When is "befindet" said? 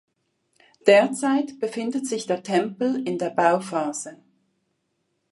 1.59-2.07